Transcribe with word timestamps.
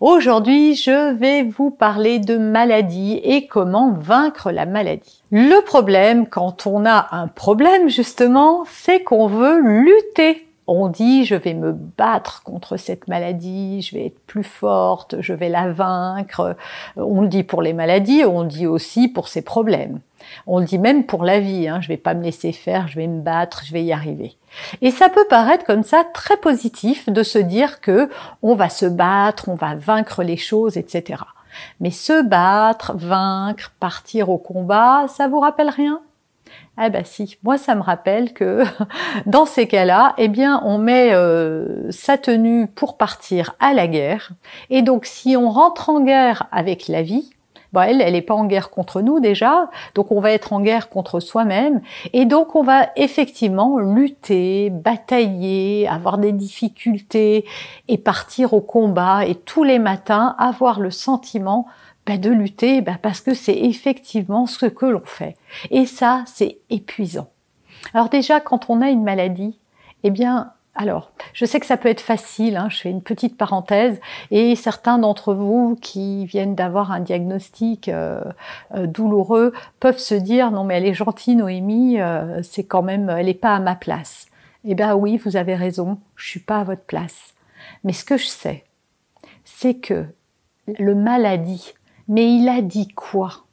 Aujourd'hui, 0.00 0.76
je 0.76 1.12
vais 1.14 1.42
vous 1.42 1.70
parler 1.70 2.20
de 2.20 2.38
maladie 2.38 3.20
et 3.24 3.48
comment 3.48 3.92
vaincre 3.92 4.52
la 4.52 4.64
maladie. 4.64 5.24
Le 5.32 5.60
problème, 5.64 6.28
quand 6.28 6.68
on 6.68 6.86
a 6.86 7.08
un 7.10 7.26
problème 7.26 7.88
justement, 7.88 8.62
c'est 8.70 9.02
qu'on 9.02 9.26
veut 9.26 9.60
lutter 9.60 10.47
on 10.68 10.88
dit 10.88 11.24
je 11.24 11.34
vais 11.34 11.54
me 11.54 11.72
battre 11.72 12.42
contre 12.42 12.76
cette 12.76 13.08
maladie, 13.08 13.82
je 13.82 13.96
vais 13.96 14.06
être 14.06 14.20
plus 14.26 14.44
forte, 14.44 15.16
je 15.20 15.32
vais 15.32 15.48
la 15.48 15.72
vaincre. 15.72 16.56
On 16.96 17.22
le 17.22 17.28
dit 17.28 17.42
pour 17.42 17.62
les 17.62 17.72
maladies, 17.72 18.24
on 18.24 18.42
le 18.42 18.48
dit 18.48 18.66
aussi 18.66 19.08
pour 19.08 19.28
ses 19.28 19.42
problèmes. 19.42 20.00
On 20.46 20.58
le 20.58 20.66
dit 20.66 20.78
même 20.78 21.04
pour 21.04 21.24
la 21.24 21.40
vie, 21.40 21.68
hein, 21.68 21.80
je 21.80 21.88
vais 21.88 21.96
pas 21.96 22.14
me 22.14 22.22
laisser 22.22 22.52
faire, 22.52 22.86
je 22.86 22.96
vais 22.96 23.06
me 23.06 23.22
battre, 23.22 23.62
je 23.64 23.72
vais 23.72 23.82
y 23.82 23.92
arriver. 23.92 24.36
Et 24.82 24.90
ça 24.90 25.08
peut 25.08 25.26
paraître 25.28 25.64
comme 25.64 25.82
ça 25.82 26.04
très 26.12 26.36
positif 26.36 27.08
de 27.08 27.22
se 27.22 27.38
dire 27.38 27.80
que 27.80 28.10
on 28.42 28.54
va 28.54 28.68
se 28.68 28.86
battre, 28.86 29.48
on 29.48 29.54
va 29.54 29.74
vaincre 29.74 30.22
les 30.22 30.36
choses, 30.36 30.76
etc. 30.76 31.22
Mais 31.80 31.90
se 31.90 32.22
battre, 32.22 32.94
vaincre, 32.94 33.72
partir 33.80 34.28
au 34.28 34.38
combat, 34.38 35.06
ça 35.08 35.28
vous 35.28 35.40
rappelle 35.40 35.70
rien? 35.70 36.00
Ah 36.76 36.90
bah 36.90 37.04
si, 37.04 37.38
moi 37.42 37.58
ça 37.58 37.74
me 37.74 37.82
rappelle 37.82 38.32
que 38.32 38.62
dans 39.26 39.46
ces 39.46 39.66
cas-là, 39.66 40.14
eh 40.18 40.28
bien 40.28 40.62
on 40.64 40.78
met 40.78 41.12
euh, 41.12 41.90
sa 41.90 42.18
tenue 42.18 42.68
pour 42.68 42.96
partir 42.96 43.56
à 43.58 43.74
la 43.74 43.88
guerre. 43.88 44.30
Et 44.70 44.82
donc 44.82 45.04
si 45.04 45.36
on 45.36 45.50
rentre 45.50 45.90
en 45.90 46.00
guerre 46.00 46.46
avec 46.52 46.88
la 46.88 47.02
vie, 47.02 47.30
bah 47.72 47.86
elle, 47.88 48.00
elle 48.00 48.12
n'est 48.12 48.22
pas 48.22 48.34
en 48.34 48.46
guerre 48.46 48.70
contre 48.70 49.02
nous 49.02 49.20
déjà, 49.20 49.70
donc 49.94 50.10
on 50.10 50.20
va 50.20 50.32
être 50.32 50.52
en 50.52 50.60
guerre 50.60 50.88
contre 50.88 51.20
soi-même, 51.20 51.82
et 52.12 52.24
donc 52.24 52.56
on 52.56 52.62
va 52.62 52.88
effectivement 52.96 53.78
lutter, 53.78 54.70
batailler, 54.70 55.86
avoir 55.88 56.18
des 56.18 56.32
difficultés, 56.32 57.44
et 57.88 57.98
partir 57.98 58.54
au 58.54 58.60
combat, 58.60 59.26
et 59.26 59.34
tous 59.34 59.64
les 59.64 59.78
matins 59.78 60.34
avoir 60.38 60.80
le 60.80 60.90
sentiment 60.90 61.66
bah, 62.08 62.16
de 62.16 62.30
lutter 62.30 62.80
bah, 62.80 62.96
parce 63.00 63.20
que 63.20 63.34
c'est 63.34 63.58
effectivement 63.58 64.46
ce 64.46 64.64
que 64.64 64.86
l'on 64.86 65.04
fait. 65.04 65.36
Et 65.70 65.84
ça, 65.84 66.24
c'est 66.26 66.56
épuisant. 66.70 67.28
Alors 67.92 68.08
déjà, 68.08 68.40
quand 68.40 68.70
on 68.70 68.80
a 68.80 68.88
une 68.88 69.04
maladie, 69.04 69.58
eh 70.04 70.10
bien, 70.10 70.52
alors, 70.74 71.12
je 71.34 71.44
sais 71.44 71.60
que 71.60 71.66
ça 71.66 71.76
peut 71.76 71.90
être 71.90 72.00
facile, 72.00 72.56
hein, 72.56 72.68
je 72.70 72.78
fais 72.78 72.90
une 72.90 73.02
petite 73.02 73.36
parenthèse, 73.36 74.00
et 74.30 74.56
certains 74.56 74.98
d'entre 74.98 75.34
vous 75.34 75.76
qui 75.82 76.24
viennent 76.24 76.54
d'avoir 76.54 76.92
un 76.92 77.00
diagnostic 77.00 77.88
euh, 77.88 78.22
euh, 78.74 78.86
douloureux 78.86 79.52
peuvent 79.78 79.98
se 79.98 80.14
dire 80.14 80.50
non 80.50 80.64
mais 80.64 80.76
elle 80.76 80.86
est 80.86 80.94
gentille 80.94 81.36
Noémie, 81.36 82.00
euh, 82.00 82.40
c'est 82.42 82.64
quand 82.64 82.82
même, 82.82 83.10
elle 83.10 83.26
n'est 83.26 83.34
pas 83.34 83.54
à 83.54 83.60
ma 83.60 83.74
place. 83.74 84.28
Eh 84.64 84.74
bien 84.74 84.94
oui, 84.94 85.18
vous 85.18 85.36
avez 85.36 85.56
raison, 85.56 85.98
je 86.16 86.26
suis 86.26 86.40
pas 86.40 86.60
à 86.60 86.64
votre 86.64 86.84
place. 86.84 87.34
Mais 87.84 87.92
ce 87.92 88.04
que 88.04 88.16
je 88.16 88.26
sais, 88.26 88.64
c'est 89.44 89.74
que 89.74 90.06
le 90.78 90.94
maladie 90.94 91.74
mais 92.08 92.34
il 92.34 92.48
a 92.48 92.62
dit 92.62 92.88
quoi? 92.88 93.44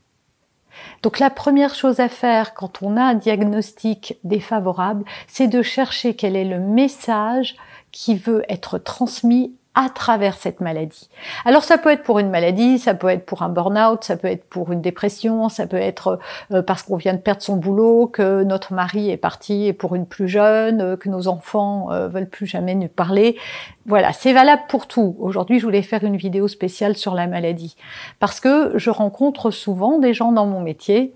Donc 1.03 1.19
la 1.19 1.29
première 1.29 1.75
chose 1.75 1.99
à 1.99 2.09
faire 2.09 2.53
quand 2.53 2.81
on 2.81 2.97
a 2.97 3.03
un 3.03 3.13
diagnostic 3.13 4.17
défavorable, 4.23 5.05
c'est 5.27 5.47
de 5.47 5.61
chercher 5.61 6.15
quel 6.15 6.35
est 6.35 6.45
le 6.45 6.59
message 6.59 7.55
qui 7.91 8.15
veut 8.15 8.43
être 8.49 8.77
transmis 8.77 9.55
à 9.75 9.89
travers 9.89 10.35
cette 10.35 10.61
maladie. 10.61 11.09
Alors 11.43 11.63
ça 11.63 11.77
peut 11.77 11.91
être 11.91 12.03
pour 12.03 12.19
une 12.19 12.29
maladie, 12.29 12.79
ça 12.79 12.93
peut 12.93 13.09
être 13.09 13.25
pour 13.25 13.43
un 13.43 13.49
burn-out, 13.49 14.03
ça 14.03 14.15
peut 14.15 14.29
être 14.29 14.45
pour 14.45 14.71
une 14.71 14.81
dépression, 14.81 15.49
ça 15.49 15.67
peut 15.67 15.77
être 15.77 16.19
euh, 16.51 16.61
parce 16.61 16.81
qu'on 16.83 16.95
vient 16.95 17.13
de 17.13 17.19
perdre 17.19 17.41
son 17.41 17.57
boulot, 17.57 18.07
que 18.07 18.43
notre 18.43 18.73
mari 18.73 19.09
est 19.09 19.17
parti 19.17 19.73
pour 19.73 19.95
une 19.95 20.05
plus 20.05 20.29
jeune, 20.29 20.81
euh, 20.81 20.97
que 20.97 21.09
nos 21.09 21.27
enfants 21.27 21.91
euh, 21.91 22.07
veulent 22.07 22.29
plus 22.29 22.47
jamais 22.47 22.73
nous 22.73 22.87
parler. 22.87 23.37
Voilà, 23.85 24.13
c'est 24.13 24.33
valable 24.33 24.63
pour 24.69 24.87
tout. 24.87 25.15
Aujourd'hui, 25.19 25.59
je 25.59 25.65
voulais 25.65 25.81
faire 25.81 26.03
une 26.03 26.17
vidéo 26.17 26.47
spéciale 26.47 26.95
sur 26.95 27.13
la 27.13 27.27
maladie 27.27 27.75
parce 28.19 28.39
que 28.39 28.71
je 28.75 28.89
rencontre 28.89 29.51
souvent 29.51 29.99
des 29.99 30.13
gens 30.13 30.31
dans 30.31 30.45
mon 30.45 30.61
métier 30.61 31.13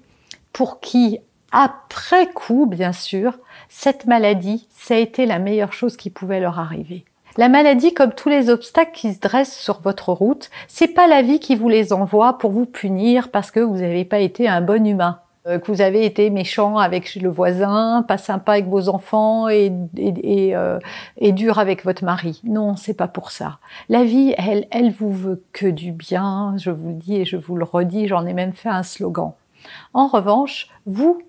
pour 0.52 0.82
qui 0.82 1.20
après 1.52 2.32
coup, 2.32 2.68
bien 2.68 2.92
sûr, 2.92 3.40
cette 3.70 4.06
maladie, 4.06 4.68
ça 4.70 4.94
a 4.94 4.98
été 4.98 5.26
la 5.26 5.40
meilleure 5.40 5.74
chose 5.74 5.98
qui 5.98 6.10
pouvait 6.10 6.40
leur 6.40 6.60
arriver. 6.60 7.06
La 7.40 7.48
maladie, 7.48 7.94
comme 7.94 8.12
tous 8.12 8.28
les 8.28 8.50
obstacles 8.50 8.92
qui 8.92 9.14
se 9.14 9.20
dressent 9.22 9.58
sur 9.58 9.80
votre 9.80 10.12
route, 10.12 10.50
c'est 10.68 10.90
pas 10.90 11.08
la 11.08 11.22
vie 11.22 11.40
qui 11.40 11.56
vous 11.56 11.70
les 11.70 11.94
envoie 11.94 12.38
pour 12.38 12.52
vous 12.52 12.66
punir 12.66 13.32
parce 13.32 13.50
que 13.50 13.62
vous 13.62 13.78
n'avez 13.78 14.04
pas 14.04 14.20
été 14.20 14.50
un 14.50 14.60
bon 14.60 14.86
humain 14.86 15.22
euh, 15.48 15.58
que 15.58 15.72
vous 15.72 15.80
avez 15.80 16.06
été 16.06 16.32
méchant 16.32 16.76
avec 16.76 17.16
le 17.16 17.30
voisin, 17.30 18.04
pas 18.06 18.18
sympa 18.18 18.52
avec 18.52 18.68
vos 18.68 18.90
enfants 18.90 19.48
et, 19.48 19.72
et, 19.96 20.54
euh, 20.54 20.80
et, 21.16 21.32
dur 21.32 21.60
avec 21.60 21.86
votre 21.86 22.04
mari. 22.04 22.42
Non, 22.44 22.76
c'est 22.76 22.94
pas 22.94 23.08
pour 23.08 23.32
ça. 23.32 23.60
La 23.88 24.04
vie, 24.04 24.34
elle, 24.38 24.68
elle 24.70 24.92
vous 24.92 25.14
veut 25.14 25.42
que 25.54 25.68
du 25.68 25.94
bien, 25.94 26.56
je 26.58 26.72
vous 26.72 26.90
le 26.90 26.96
dis 26.96 27.16
et 27.16 27.24
je 27.24 27.38
vous 27.38 27.56
le 27.56 27.64
redis, 27.64 28.10
j'en 28.10 28.26
ai 28.26 28.34
même 28.34 28.52
fait 28.52 28.68
un 28.68 28.84
slogan. 28.84 29.32
En 29.94 30.08
revanche, 30.08 30.68
vous 30.86 31.22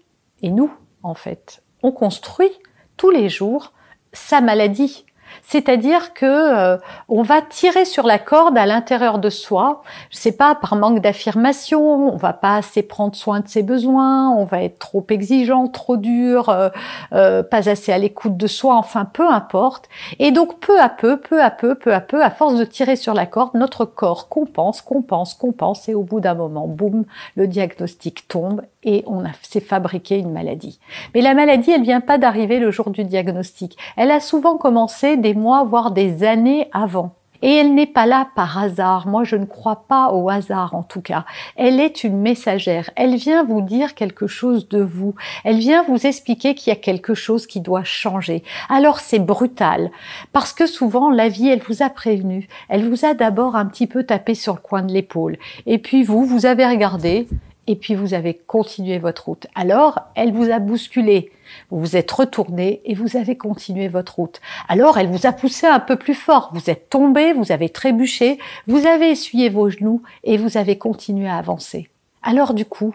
et 0.42 0.50
nous, 0.50 0.72
en 1.04 1.14
fait, 1.14 1.62
on 1.84 1.92
construit 1.92 2.50
tous 2.96 3.10
les 3.10 3.28
jours 3.28 3.72
sa 4.12 4.40
maladie. 4.40 5.04
C'est-à-dire 5.42 6.14
que 6.14 6.26
euh, 6.26 6.76
on 7.08 7.22
va 7.22 7.42
tirer 7.42 7.84
sur 7.84 8.06
la 8.06 8.18
corde 8.18 8.56
à 8.56 8.66
l'intérieur 8.66 9.18
de 9.18 9.30
soi. 9.30 9.82
Je 10.10 10.16
sais 10.16 10.32
pas 10.32 10.54
par 10.54 10.76
manque 10.76 11.00
d'affirmation, 11.00 12.12
on 12.12 12.16
va 12.16 12.32
pas 12.32 12.56
assez 12.56 12.82
prendre 12.82 13.14
soin 13.14 13.40
de 13.40 13.48
ses 13.48 13.62
besoins, 13.62 14.30
on 14.30 14.44
va 14.44 14.62
être 14.62 14.78
trop 14.78 15.04
exigeant, 15.10 15.68
trop 15.68 15.96
dur, 15.96 16.48
euh, 16.48 16.68
euh, 17.12 17.42
pas 17.42 17.68
assez 17.68 17.92
à 17.92 17.98
l'écoute 17.98 18.36
de 18.36 18.46
soi. 18.46 18.76
Enfin, 18.76 19.04
peu 19.04 19.28
importe. 19.28 19.88
Et 20.18 20.30
donc 20.30 20.60
peu 20.60 20.80
à 20.80 20.88
peu, 20.88 21.18
peu 21.18 21.42
à 21.42 21.50
peu, 21.50 21.74
peu 21.74 21.92
à 21.94 22.00
peu, 22.00 22.22
à 22.22 22.30
force 22.30 22.56
de 22.56 22.64
tirer 22.64 22.96
sur 22.96 23.14
la 23.14 23.26
corde, 23.26 23.54
notre 23.54 23.84
corps 23.84 24.28
compense, 24.28 24.82
compense, 24.82 25.34
compense, 25.34 25.88
et 25.88 25.94
au 25.94 26.02
bout 26.02 26.20
d'un 26.20 26.34
moment, 26.34 26.66
boum, 26.66 27.04
le 27.36 27.46
diagnostic 27.46 28.28
tombe 28.28 28.62
et 28.84 29.04
on 29.06 29.22
s'est 29.42 29.60
fabriqué 29.60 30.18
une 30.18 30.32
maladie. 30.32 30.78
Mais 31.14 31.20
la 31.20 31.34
maladie, 31.34 31.70
elle 31.70 31.82
vient 31.82 32.00
pas 32.00 32.18
d'arriver 32.18 32.58
le 32.58 32.70
jour 32.70 32.90
du 32.90 33.04
diagnostic. 33.04 33.76
Elle 33.96 34.10
a 34.10 34.20
souvent 34.20 34.56
commencé 34.56 35.16
des 35.16 35.34
mois, 35.34 35.64
voire 35.64 35.90
des 35.90 36.24
années 36.24 36.68
avant. 36.72 37.14
Et 37.42 37.54
elle 37.54 37.74
n'est 37.74 37.86
pas 37.86 38.04
là 38.04 38.28
par 38.36 38.58
hasard. 38.58 39.06
Moi, 39.06 39.24
je 39.24 39.36
ne 39.36 39.46
crois 39.46 39.84
pas 39.88 40.10
au 40.12 40.28
hasard, 40.28 40.74
en 40.74 40.82
tout 40.82 41.00
cas. 41.00 41.24
Elle 41.56 41.80
est 41.80 42.04
une 42.04 42.18
messagère. 42.18 42.90
Elle 42.96 43.16
vient 43.16 43.44
vous 43.44 43.62
dire 43.62 43.94
quelque 43.94 44.26
chose 44.26 44.68
de 44.68 44.82
vous. 44.82 45.14
Elle 45.44 45.58
vient 45.58 45.82
vous 45.82 46.06
expliquer 46.06 46.54
qu'il 46.54 46.70
y 46.70 46.76
a 46.76 46.78
quelque 46.78 47.14
chose 47.14 47.46
qui 47.46 47.60
doit 47.60 47.84
changer. 47.84 48.42
Alors, 48.68 49.00
c'est 49.00 49.18
brutal. 49.18 49.90
Parce 50.32 50.52
que 50.52 50.66
souvent, 50.66 51.10
la 51.10 51.28
vie, 51.28 51.48
elle 51.48 51.62
vous 51.62 51.82
a 51.82 51.88
prévenu. 51.88 52.46
Elle 52.68 52.86
vous 52.86 53.06
a 53.06 53.14
d'abord 53.14 53.56
un 53.56 53.64
petit 53.64 53.86
peu 53.86 54.04
tapé 54.04 54.34
sur 54.34 54.54
le 54.54 54.60
coin 54.60 54.82
de 54.82 54.92
l'épaule. 54.92 55.38
Et 55.64 55.78
puis 55.78 56.02
vous, 56.02 56.26
vous 56.26 56.44
avez 56.44 56.66
regardé 56.66 57.26
et 57.70 57.76
puis 57.76 57.94
vous 57.94 58.14
avez 58.14 58.34
continué 58.34 58.98
votre 58.98 59.26
route. 59.26 59.46
Alors, 59.54 60.00
elle 60.16 60.32
vous 60.32 60.50
a 60.50 60.58
bousculé. 60.58 61.30
Vous 61.70 61.78
vous 61.78 61.96
êtes 61.96 62.10
retourné 62.10 62.80
et 62.84 62.94
vous 62.94 63.16
avez 63.16 63.36
continué 63.36 63.86
votre 63.86 64.16
route. 64.16 64.40
Alors, 64.68 64.98
elle 64.98 65.06
vous 65.06 65.24
a 65.24 65.32
poussé 65.32 65.68
un 65.68 65.78
peu 65.78 65.94
plus 65.94 66.14
fort. 66.14 66.50
Vous 66.52 66.68
êtes 66.68 66.90
tombé, 66.90 67.32
vous 67.32 67.52
avez 67.52 67.68
trébuché, 67.68 68.40
vous 68.66 68.86
avez 68.86 69.10
essuyé 69.10 69.50
vos 69.50 69.70
genoux 69.70 70.02
et 70.24 70.36
vous 70.36 70.56
avez 70.56 70.78
continué 70.78 71.28
à 71.28 71.36
avancer. 71.36 71.88
Alors, 72.24 72.54
du 72.54 72.64
coup, 72.64 72.92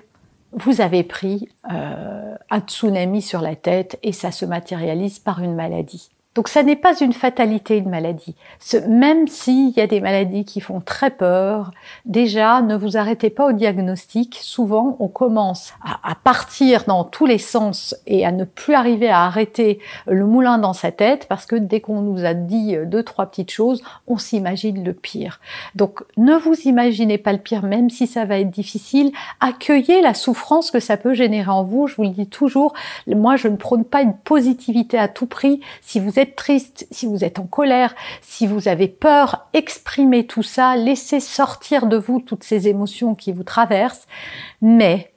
vous 0.51 0.81
avez 0.81 1.03
pris 1.03 1.47
euh, 1.71 2.35
un 2.49 2.59
tsunami 2.59 3.21
sur 3.21 3.39
la 3.39 3.55
tête 3.55 3.97
et 4.03 4.11
ça 4.11 4.31
se 4.31 4.43
matérialise 4.43 5.19
par 5.19 5.41
une 5.41 5.55
maladie. 5.55 6.09
Donc 6.35 6.49
ça 6.49 6.63
n'est 6.63 6.75
pas 6.75 6.99
une 6.99 7.13
fatalité, 7.13 7.77
une 7.77 7.89
maladie. 7.89 8.35
même 8.89 9.25
s'il 9.29 9.69
y 9.69 9.79
a 9.79 9.87
des 9.87 10.01
maladies 10.01 10.43
qui 10.43 10.59
font 10.59 10.81
très 10.81 11.09
peur, 11.09 11.71
déjà 12.03 12.61
ne 12.61 12.75
vous 12.75 12.97
arrêtez 12.97 13.29
pas 13.29 13.47
au 13.47 13.53
diagnostic. 13.53 14.37
Souvent 14.41 14.97
on 14.99 15.07
commence 15.07 15.73
à, 15.81 16.13
partir 16.15 16.83
dans 16.87 17.05
tous 17.05 17.25
les 17.25 17.37
sens 17.37 17.95
et 18.05 18.25
à 18.25 18.33
ne 18.33 18.43
plus 18.43 18.73
arriver 18.73 19.07
à 19.07 19.21
arrêter 19.21 19.79
le 20.07 20.25
moulin 20.25 20.57
dans 20.57 20.73
sa 20.73 20.91
tête 20.91 21.27
parce 21.29 21.45
que 21.45 21.55
dès 21.55 21.79
qu'on 21.79 22.01
nous 22.01 22.25
a 22.25 22.33
dit 22.33 22.75
deux, 22.85 23.03
trois 23.03 23.27
petites 23.27 23.51
choses, 23.51 23.81
on 24.07 24.17
s'imagine 24.17 24.83
le 24.83 24.93
pire. 24.93 25.39
Donc 25.75 26.03
ne 26.17 26.35
vous 26.35 26.55
imaginez 26.65 27.17
pas 27.17 27.31
le 27.31 27.39
pire, 27.39 27.63
même 27.63 27.89
si 27.89 28.07
ça 28.07 28.25
va 28.25 28.39
être 28.39 28.51
difficile. 28.51 29.13
Accueillez 29.39 30.01
la 30.01 30.13
souffrance 30.13 30.69
que 30.69 30.81
ça 30.81 30.97
peut 30.97 31.13
générer 31.13 31.51
en 31.51 31.63
vous. 31.63 31.87
Je 31.87 31.95
vous 31.95 32.03
le 32.03 32.09
dis 32.09 32.27
toujours, 32.27 32.73
moi 33.07 33.37
je 33.37 33.47
ne 33.47 33.55
prône 33.55 33.85
pas 33.85 34.01
une 34.01 34.17
positivité 34.17 34.97
à 34.97 35.07
tout 35.07 35.27
prix. 35.27 35.61
Si 35.81 36.01
vous 36.01 36.19
êtes 36.19 36.24
triste, 36.33 36.87
si 36.91 37.05
vous 37.05 37.23
êtes 37.23 37.39
en 37.39 37.45
colère, 37.45 37.95
si 38.21 38.47
vous 38.47 38.67
avez 38.67 38.87
peur, 38.87 39.47
exprimez 39.53 40.25
tout 40.25 40.43
ça, 40.43 40.75
laissez 40.75 41.19
sortir 41.19 41.87
de 41.87 41.97
vous 41.97 42.21
toutes 42.21 42.43
ces 42.43 42.67
émotions 42.67 43.15
qui 43.15 43.31
vous 43.31 43.43
traversent. 43.43 44.07
Mais, 44.61 45.13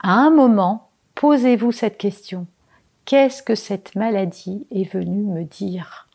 à 0.00 0.12
un 0.12 0.30
moment, 0.30 0.88
posez-vous 1.14 1.72
cette 1.72 1.98
question. 1.98 2.46
Qu'est-ce 3.04 3.42
que 3.42 3.54
cette 3.54 3.94
maladie 3.94 4.66
est 4.70 4.90
venue 4.90 5.22
me 5.22 5.44
dire? 5.44 6.08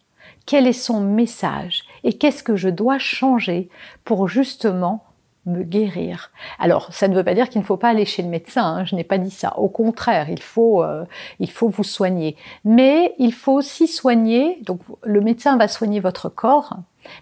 Quel 0.45 0.67
est 0.67 0.73
son 0.73 1.01
message? 1.01 1.83
Et 2.03 2.13
qu'est-ce 2.13 2.43
que 2.43 2.55
je 2.55 2.69
dois 2.69 2.97
changer 2.97 3.69
pour 4.03 4.27
justement 4.27 5.05
me 5.45 5.63
guérir. 5.63 6.31
Alors, 6.59 6.93
ça 6.93 7.07
ne 7.07 7.15
veut 7.15 7.23
pas 7.23 7.33
dire 7.33 7.49
qu'il 7.49 7.61
ne 7.61 7.65
faut 7.65 7.77
pas 7.77 7.89
aller 7.89 8.05
chez 8.05 8.21
le 8.21 8.29
médecin, 8.29 8.63
hein, 8.63 8.85
je 8.85 8.95
n'ai 8.95 9.03
pas 9.03 9.17
dit 9.17 9.31
ça. 9.31 9.57
Au 9.57 9.69
contraire, 9.69 10.29
il 10.29 10.41
faut, 10.41 10.83
euh, 10.83 11.05
il 11.39 11.49
faut 11.49 11.69
vous 11.69 11.83
soigner. 11.83 12.35
Mais 12.63 13.15
il 13.17 13.33
faut 13.33 13.53
aussi 13.53 13.87
soigner, 13.87 14.59
donc 14.63 14.81
le 15.03 15.21
médecin 15.21 15.57
va 15.57 15.67
soigner 15.67 15.99
votre 15.99 16.29
corps, 16.29 16.77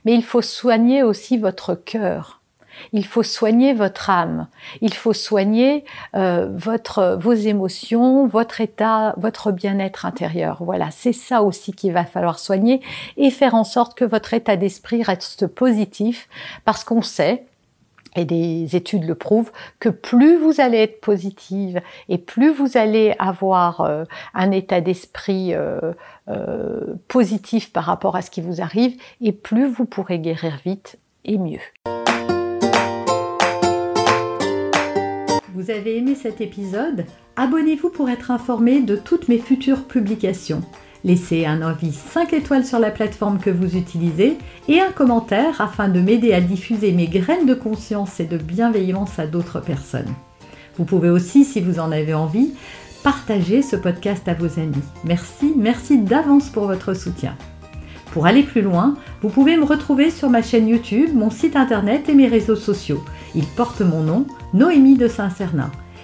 mais 0.06 0.14
il 0.14 0.24
faut 0.24 0.42
soigner 0.42 1.04
aussi 1.04 1.38
votre 1.38 1.76
cœur. 1.76 2.40
Il 2.94 3.06
faut 3.06 3.24
soigner 3.24 3.74
votre 3.74 4.10
âme. 4.10 4.48
Il 4.82 4.94
faut 4.94 5.14
soigner 5.14 5.84
euh, 6.16 6.50
votre, 6.56 7.18
vos 7.20 7.34
émotions, 7.34 8.28
votre 8.28 8.62
état, 8.62 9.14
votre 9.18 9.52
bien-être 9.52 10.06
intérieur. 10.06 10.64
Voilà, 10.64 10.90
c'est 10.92 11.14
ça 11.14 11.44
aussi 11.44 11.74
qu'il 11.74 11.92
va 11.92 12.06
falloir 12.06 12.40
soigner 12.40 12.82
et 13.18 13.32
faire 13.32 13.56
en 13.56 13.66
sorte 13.66 13.98
que 13.98 14.06
votre 14.06 14.34
état 14.34 14.56
d'esprit 14.56 15.04
reste 15.04 15.48
positif 15.48 16.30
parce 16.64 16.84
qu'on 16.84 17.02
sait 17.02 17.46
et 18.20 18.26
des 18.26 18.76
études 18.76 19.06
le 19.06 19.16
prouvent, 19.16 19.52
que 19.80 19.90
plus 19.90 20.38
vous 20.38 20.60
allez 20.60 20.78
être 20.78 21.00
positive 21.00 21.82
et 22.10 22.18
plus 22.18 22.52
vous 22.52 22.78
allez 22.78 23.16
avoir 23.18 23.82
euh, 23.82 24.04
un 24.34 24.52
état 24.52 24.82
d'esprit 24.82 25.54
euh, 25.54 25.94
euh, 26.28 26.96
positif 27.08 27.72
par 27.72 27.86
rapport 27.86 28.18
à 28.18 28.22
ce 28.22 28.30
qui 28.30 28.42
vous 28.42 28.62
arrive, 28.62 29.00
et 29.22 29.32
plus 29.32 29.68
vous 29.68 29.86
pourrez 29.86 30.20
guérir 30.20 30.60
vite 30.66 31.00
et 31.24 31.38
mieux. 31.38 31.60
Vous 35.54 35.72
avez 35.72 35.98
aimé 35.98 36.16
cet 36.16 36.42
épisode? 36.42 37.06
Abonnez-vous 37.36 37.90
pour 37.90 38.10
être 38.10 38.32
informé 38.32 38.82
de 38.82 38.96
toutes 38.96 39.30
mes 39.30 39.40
futures 39.40 39.86
publications. 39.86 40.62
Laissez 41.06 41.46
un 41.46 41.62
avis 41.62 41.94
5 41.94 42.34
étoiles 42.34 42.66
sur 42.66 42.78
la 42.78 42.92
plateforme 42.92 43.40
que 43.40 43.50
vous 43.50 43.78
utilisez 43.78 44.38
et 44.68 44.82
un 44.82 44.92
commentaire 44.92 45.62
afin 45.62 45.88
de 45.88 46.02
m'aider 46.02 46.34
à 46.34 46.42
diffuser 46.42 46.92
mes 46.92 47.08
graines 47.08 47.46
de 47.46 47.54
conscience 47.54 48.20
et 48.20 48.26
de 48.26 48.38
bienveillance 48.38 49.18
à 49.18 49.26
d'autres 49.26 49.62
personnes. 49.62 50.14
Vous 50.78 50.84
pouvez 50.84 51.10
aussi, 51.10 51.46
si 51.46 51.62
vous 51.62 51.80
en 51.80 51.92
avez 51.92 52.14
envie, 52.14 52.52
partager 53.04 53.62
ce 53.62 53.78
podcast 53.78 54.28
à 54.28 54.34
vos 54.34 54.60
amis. 54.60 54.76
Merci, 55.06 55.54
merci 55.56 56.00
d'avance 56.00 56.50
pour 56.50 56.68
votre 56.68 56.94
soutien. 56.94 57.36
Pour 58.12 58.26
aller 58.26 58.44
plus 58.44 58.62
loin, 58.62 58.96
vous 59.22 59.30
pouvez 59.30 59.56
me 59.56 59.64
retrouver 59.64 60.10
sur 60.10 60.30
ma 60.30 60.42
chaîne 60.42 60.68
YouTube, 60.68 61.12
mon 61.14 61.30
site 61.30 61.56
internet 61.56 62.10
et 62.10 62.14
mes 62.14 62.28
réseaux 62.28 62.56
sociaux. 62.56 63.04
Ils 63.36 63.46
portent 63.46 63.82
mon 63.82 64.02
nom, 64.02 64.26
Noémie 64.54 64.98
de 64.98 65.08
Saint-Cernin. 65.08 65.72